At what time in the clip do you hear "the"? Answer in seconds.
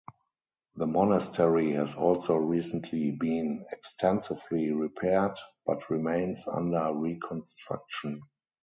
0.77-0.87